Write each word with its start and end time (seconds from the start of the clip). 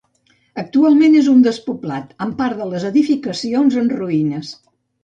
Actualment 0.61 1.17
és 1.19 1.29
un 1.35 1.43
despoblat, 1.49 2.17
amb 2.27 2.35
part 2.43 2.63
de 2.63 2.71
les 2.73 2.89
edificacions 2.91 3.81
en 3.85 3.97
ruïnes. 4.03 4.57